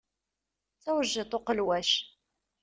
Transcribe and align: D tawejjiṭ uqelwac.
D 0.75 0.79
tawejjiṭ 0.83 1.31
uqelwac. 1.37 1.91